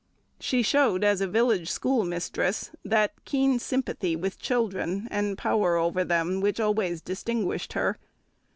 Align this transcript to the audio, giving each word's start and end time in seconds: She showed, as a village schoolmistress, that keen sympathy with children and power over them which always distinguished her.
She 0.39 0.63
showed, 0.63 1.03
as 1.03 1.21
a 1.21 1.27
village 1.27 1.69
schoolmistress, 1.69 2.71
that 2.83 3.11
keen 3.23 3.59
sympathy 3.59 4.15
with 4.15 4.39
children 4.39 5.07
and 5.11 5.37
power 5.37 5.77
over 5.77 6.03
them 6.03 6.41
which 6.41 6.59
always 6.59 7.01
distinguished 7.03 7.73
her. 7.73 7.99